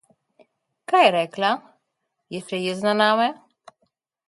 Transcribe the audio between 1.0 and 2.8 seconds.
je rekla? Je še